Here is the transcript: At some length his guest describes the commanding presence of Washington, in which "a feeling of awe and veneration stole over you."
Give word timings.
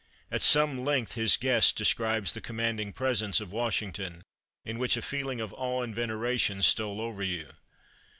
At 0.31 0.41
some 0.41 0.83
length 0.83 1.13
his 1.13 1.37
guest 1.37 1.75
describes 1.77 2.33
the 2.33 2.41
commanding 2.41 2.91
presence 2.91 3.39
of 3.39 3.51
Washington, 3.51 4.23
in 4.65 4.79
which 4.79 4.97
"a 4.97 5.01
feeling 5.03 5.39
of 5.39 5.53
awe 5.55 5.83
and 5.83 5.93
veneration 5.93 6.63
stole 6.63 6.99
over 6.99 7.21
you." 7.21 7.49